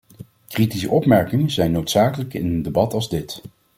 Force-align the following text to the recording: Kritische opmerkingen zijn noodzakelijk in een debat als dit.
Kritische 0.49 0.89
opmerkingen 0.89 1.51
zijn 1.51 1.71
noodzakelijk 1.71 2.33
in 2.33 2.45
een 2.45 2.61
debat 2.61 2.93
als 2.93 3.09
dit. 3.09 3.41